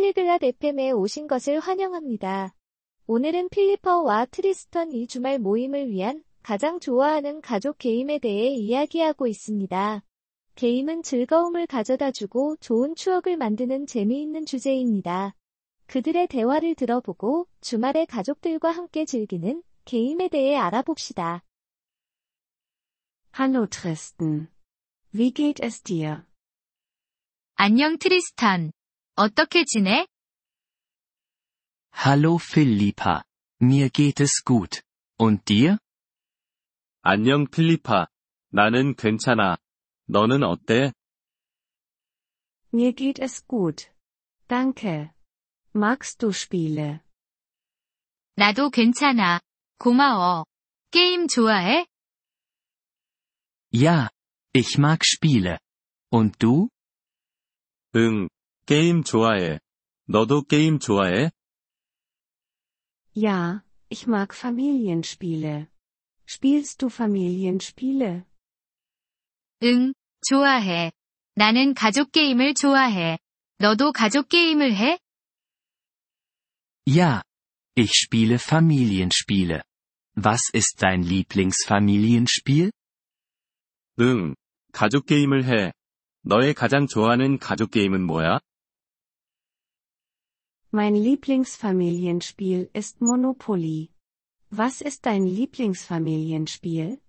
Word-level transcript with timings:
팔리글랏 0.00 0.42
FM에 0.42 0.92
오신 0.92 1.26
것을 1.26 1.60
환영합니다. 1.60 2.54
오늘은 3.06 3.50
필리퍼와 3.50 4.26
트리스턴 4.26 4.92
이 4.92 5.06
주말 5.06 5.38
모임을 5.38 5.90
위한 5.90 6.24
가장 6.42 6.80
좋아하는 6.80 7.40
가족 7.42 7.76
게임에 7.76 8.18
대해 8.18 8.48
이야기하고 8.48 9.26
있습니다. 9.26 10.02
게임은 10.54 11.02
즐거움을 11.02 11.66
가져다 11.66 12.12
주고 12.12 12.56
좋은 12.60 12.94
추억을 12.94 13.36
만드는 13.36 13.86
재미있는 13.86 14.46
주제입니다. 14.46 15.34
그들의 15.86 16.28
대화를 16.28 16.74
들어보고 16.76 17.46
주말에 17.60 18.06
가족들과 18.06 18.70
함께 18.70 19.04
즐기는 19.04 19.62
게임에 19.84 20.28
대해 20.28 20.56
알아봅시다. 20.56 21.44
Hallo 23.38 23.66
Tristan. 23.66 24.48
Wie 25.14 25.30
geht 25.32 25.64
es 25.64 25.82
dir? 25.82 26.22
안녕 27.56 27.98
트리스탄. 27.98 28.72
어떻게 29.15 29.63
지내? 29.65 30.07
Hallo 31.93 32.37
Philippa. 32.37 33.23
Mir 33.61 33.89
geht 33.89 34.21
es 34.21 34.43
gut. 34.43 34.81
Und 35.17 35.45
dir? 35.45 35.77
안녕 37.01 37.47
필리파. 37.49 38.07
나는 38.51 38.95
괜찮아. 38.95 39.57
너는 40.07 40.43
어때? 40.43 40.91
Mir 42.73 42.93
geht 42.93 43.21
es 43.21 43.47
gut. 43.47 43.89
Danke. 44.47 45.11
Magst 45.73 46.19
du 46.19 46.29
Spiele? 46.31 46.99
나도 48.35 48.69
괜찮아. 48.69 49.39
고마워. 49.79 50.45
게임 50.91 51.27
좋아해? 51.27 51.85
Ja. 53.71 54.09
Ich 54.53 54.77
mag 54.77 55.03
Spiele. 55.05 55.59
Und 56.11 56.37
du? 56.39 56.69
응, 57.95 58.29
게임 58.65 59.03
좋아해. 59.03 59.59
너도 60.07 60.43
게임 60.43 60.79
좋아해? 60.79 61.31
Ja, 63.15 63.63
ich 63.89 64.07
mag 64.07 64.33
Familienspiele. 64.33 65.67
Spielst 66.27 66.79
du 66.79 66.87
Familienspiele? 66.87 68.25
응, 69.63 69.93
좋아해. 70.27 70.91
나는 71.35 71.73
가족 71.73 72.11
게임을 72.11 72.55
좋아해. 72.55 73.19
너도 73.57 73.91
가족 73.91 74.29
게임을 74.29 74.75
해? 74.75 74.99
Ja. 76.87 77.21
Ich 77.77 77.91
spiele 77.93 78.35
Familienspiele. 78.35 79.61
Was 80.15 80.49
ist 80.53 80.81
dein 80.81 81.01
Lieblingsfamilienspiel? 81.03 82.71
응, 83.99 84.35
가족 84.71 85.05
게임을 85.05 85.45
해. 85.45 85.73
너의 86.21 86.53
가장 86.53 86.87
좋아하는 86.87 87.37
가족 87.37 87.71
게임은 87.71 88.01
뭐야? 88.01 88.39
Mein 90.71 90.95
Lieblingsfamilienspiel 90.95 92.69
ist 92.73 93.01
Monopoly. 93.01 93.89
Was 94.51 94.81
ist 94.81 95.05
dein 95.05 95.25
Lieblingsfamilienspiel? 95.25 96.99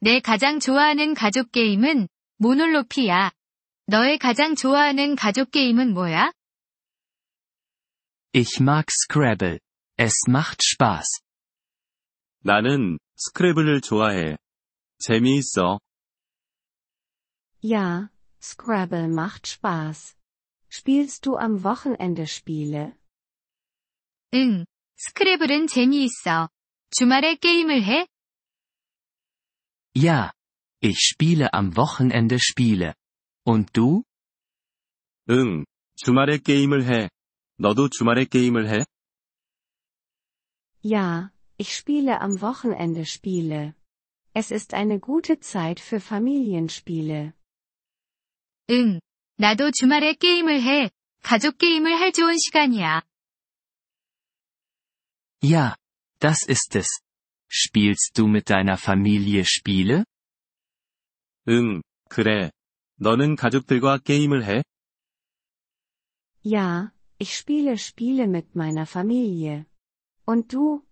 내 0.00 0.20
가장 0.20 0.58
좋아하는 0.60 1.14
가족 1.14 1.52
게임은 1.52 2.08
모놀로피야. 2.38 3.32
너의 3.86 4.18
가장 4.18 4.54
좋아하는 4.54 5.16
가족 5.16 5.50
게임은 5.50 5.92
뭐야? 5.92 6.32
Ich 8.32 8.62
mag 8.62 8.86
Scrabble. 8.90 9.58
Es 9.98 10.14
macht 10.28 10.62
Spaß. 10.62 11.04
나는 12.42 12.98
스크래블을 13.16 13.82
좋아해. 13.82 14.36
재미있어. 14.98 15.78
Ja, 17.62 18.08
Scrabble 18.40 19.08
macht 19.08 19.46
Spaß. 19.46 20.13
Spielst 20.74 21.26
du 21.26 21.36
am 21.36 21.64
Wochenende 21.64 22.26
Spiele? 22.26 22.94
응, 24.34 24.64
스크래블은 24.96 25.66
재미있어. 25.66 26.48
주말에 26.90 27.36
게임을 27.36 27.84
해? 27.84 28.06
Ja. 29.94 30.32
Ich 30.82 30.98
spiele 31.00 31.52
am 31.52 31.76
Wochenende 31.76 32.38
Spiele. 32.38 32.94
Und 33.44 33.72
du? 33.72 34.02
응, 35.28 35.64
주말에 35.96 36.38
게임을 36.38 36.84
해. 36.84 37.10
너도 37.58 37.88
주말에 37.88 38.24
게임을 38.24 38.68
해? 38.68 38.84
Ja, 40.82 41.30
ich 41.58 41.74
spiele 41.74 42.20
am 42.20 42.40
Wochenende 42.40 43.04
Spiele. 43.04 43.74
Es 44.32 44.50
ist 44.50 44.72
eine 44.72 44.98
gute 44.98 45.40
Zeit 45.40 45.80
für 45.80 46.00
Familienspiele. 46.00 47.34
응, 48.70 49.00
나도 49.36 49.70
주말에 49.70 50.14
게임을 50.14 50.62
해. 50.62 50.90
가족 51.22 51.58
게임을 51.58 51.98
할 51.98 52.12
좋은 52.12 52.36
시간이야. 52.38 53.02
Ja. 55.42 55.76
Das 56.20 56.46
ist 56.48 56.76
es. 56.76 57.00
Spielst 57.50 58.12
du 58.14 58.26
mit 58.28 58.44
deiner 58.44 58.76
Familie 58.76 59.40
Spiele? 59.44 60.04
응, 61.48 61.82
그래. 62.10 62.50
너는 62.96 63.36
가족들과 63.36 63.98
게임을 63.98 64.44
해? 64.44 64.62
Ja, 66.44 66.92
ich 67.18 67.34
spiele 67.34 67.76
Spiele 67.78 68.24
mit 68.28 68.54
meiner 68.54 68.86
Familie. 68.86 69.64
Und 70.26 70.48
du? 70.48 70.82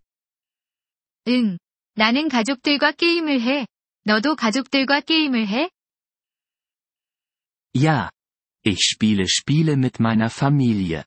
응, 1.29 1.59
나는 1.95 2.29
가족들과 2.29 2.93
게임을 2.93 3.43
해. 3.43 3.67
너도 4.05 4.35
가족들과 4.35 5.01
게임을 5.01 5.47
해? 5.47 5.71
Ja. 7.75 8.11
Ich 8.65 8.81
spiele 8.81 9.29
Spiele 9.29 9.77
mit 9.77 9.99
meiner 10.01 10.31
Familie. 10.31 11.05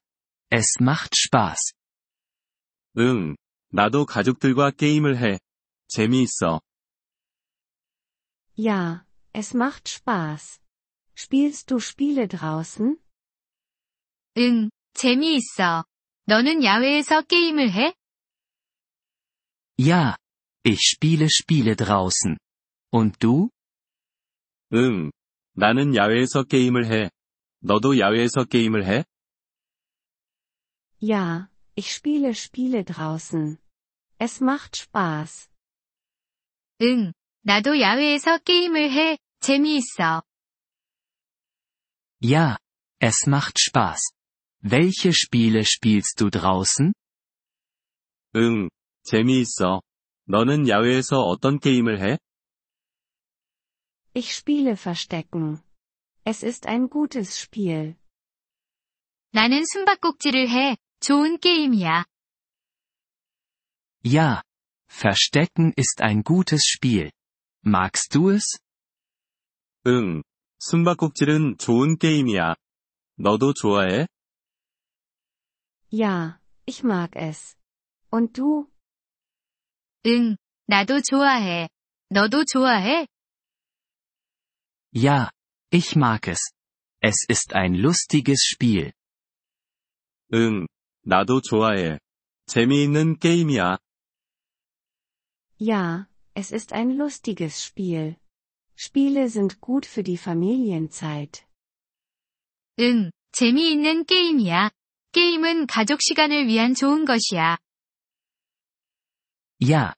Es 0.49 0.79
macht 0.79 1.15
Spaß. 1.15 1.73
응, 2.97 3.35
나도 3.69 4.05
가족들과 4.05 4.71
게임을 4.71 5.17
해. 5.17 5.39
재미있어. 5.87 6.61
Ja, 8.57 9.05
es 9.33 9.53
macht 9.53 9.87
Spaß. 9.87 10.59
Spielst 11.15 11.71
du 11.71 11.79
Spiele 11.79 12.27
draußen? 12.27 12.97
응, 14.37 14.69
재미있어. 14.93 15.85
너는 16.25 16.63
야외에서 16.63 17.21
게임을 17.21 17.71
해? 17.71 17.93
Ja. 19.77 20.17
Ich 20.63 20.81
spiele 20.81 21.27
Spiele 21.29 21.75
draußen. 21.75 22.37
Und 22.91 23.19
du? 23.19 23.49
응, 24.73 25.11
나는 25.53 25.95
야외에서 25.95 26.43
게임을 26.43 26.85
해. 26.91 27.09
너도 27.65 27.99
야외에서 27.99 28.45
게임을 28.45 28.85
해? 28.85 29.05
Ja, 31.01 31.49
ich 31.75 31.91
spiele 31.91 32.33
Spiele 32.33 32.83
draußen. 32.83 33.57
Es 34.19 34.41
macht 34.43 34.75
Spaß. 34.75 35.49
응, 36.81 37.13
나도 37.41 37.79
야외에서 37.79 38.37
게임을 38.39 38.91
해. 38.91 39.17
재미있어. 39.39 40.23
Ja. 42.23 42.57
Es 42.99 43.27
macht 43.27 43.57
Spaß. 43.57 44.13
Welche 44.63 45.11
Spiele 45.11 45.63
spielst 45.65 46.19
du 46.19 46.29
draußen? 46.29 46.93
응, 48.35 48.69
재미있어. 49.03 49.81
너는 50.25 50.67
야외에서 50.69 51.21
어떤 51.21 51.59
게임을 51.59 51.99
해? 51.99 52.17
Ich 54.13 54.31
spiele 54.35 54.75
Verstecken. 54.75 55.63
Es 56.25 56.43
ist 56.43 56.67
ein 56.67 56.89
gutes 56.89 57.35
Spiel. 57.35 57.95
나는 59.31 59.63
숨바꼭질을 59.65 60.49
해. 60.49 60.77
좋은 60.99 61.39
게임이야. 61.39 62.05
Ja. 64.03 64.41
Verstecken 64.89 65.73
ist 65.77 66.01
ein 66.03 66.23
gutes 66.23 66.65
Spiel. 66.67 67.11
Magst 67.65 68.13
du 68.13 68.33
es? 68.33 68.59
응, 69.87 70.21
숨바꼭질은 70.59 71.57
좋은 71.57 71.97
게임이야. 71.97 72.55
너도 73.17 73.53
좋아해? 73.53 74.07
Ja, 75.91 76.39
ich 76.65 76.83
mag 76.83 77.15
es. 77.15 77.55
Und 78.11 78.33
du? 78.33 78.67
응, 80.05 80.35
나도 80.67 81.01
좋아해. 81.01 81.69
너도 82.09 82.43
좋아해? 82.45 83.07
Ja. 84.93 85.31
Ich 85.71 85.95
mag 85.95 86.27
es. 86.27 86.51
Es 87.01 87.25
ist 87.27 87.53
ein 87.53 87.75
lustiges 87.75 88.45
Spiel. 88.45 88.93
응, 90.33 90.67
나도 91.03 91.41
좋아해. 91.41 91.99
재미있는 92.47 93.17
게임이야. 93.17 93.77
Ja, 95.59 96.07
es 96.33 96.51
ist 96.51 96.73
ein 96.73 96.97
lustiges 96.97 97.63
Spiel. 97.63 98.17
Spiele 98.75 99.29
sind 99.29 99.61
gut 99.61 99.85
für 99.85 100.03
die 100.03 100.17
Familienzeit. 100.17 101.45
응, 102.79 103.11
재미있는 103.31 104.05
게임이야. 104.05 104.71
게임은 105.11 105.67
가족 105.67 106.01
시간을 106.01 106.47
위한 106.47 106.73
좋은 106.73 107.05
것이야. 107.05 107.57
Ja. 109.59 109.93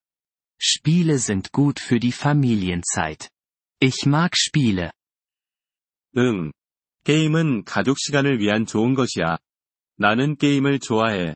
Spiele 0.59 1.17
sind 1.17 1.51
gut 1.51 1.79
für 1.79 1.99
die 1.99 2.11
Familienzeit. 2.11 3.29
Ich 3.79 4.05
mag 4.05 4.35
Spiele. 4.35 4.91
응. 6.17 6.51
게임은 7.03 7.65
가족 7.65 7.97
시간을 7.99 8.39
위한 8.39 8.65
좋은 8.65 8.93
것이야. 8.93 9.37
나는 9.97 10.35
게임을 10.35 10.79
좋아해. 10.79 11.35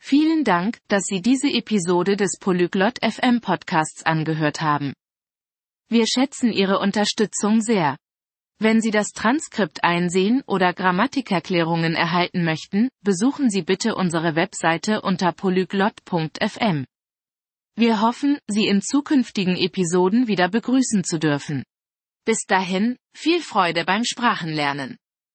Vielen 0.00 0.44
Dank, 0.44 0.80
dass 0.88 1.04
Sie 1.06 1.20
diese 1.20 1.48
Episode 1.48 2.16
des 2.16 2.38
Polyglot 2.38 3.00
FM 3.02 3.40
Podcasts 3.40 4.04
angehört 4.04 4.60
haben. 4.60 4.94
Wir 5.88 6.06
schätzen 6.06 6.52
Ihre 6.52 6.78
Unterstützung 6.78 7.60
sehr. 7.60 7.96
Wenn 8.58 8.80
Sie 8.80 8.90
das 8.90 9.08
Transkript 9.08 9.84
einsehen 9.84 10.42
oder 10.46 10.72
Grammatikerklärungen 10.72 11.94
erhalten 11.94 12.44
möchten, 12.44 12.88
besuchen 13.02 13.50
Sie 13.50 13.62
bitte 13.62 13.94
unsere 13.94 14.34
Webseite 14.34 15.02
unter 15.02 15.32
polyglot.fm. 15.32 16.86
Wir 17.76 18.00
hoffen, 18.00 18.38
Sie 18.46 18.66
in 18.66 18.80
zukünftigen 18.80 19.56
Episoden 19.56 20.28
wieder 20.28 20.48
begrüßen 20.48 21.04
zu 21.04 21.18
dürfen. 21.18 21.64
Bis 22.23 22.45
dahin, 22.45 22.97
viel 23.15 23.41
Freude 23.41 23.83
beim 23.83 24.03
Sprachenlernen. 24.03 24.97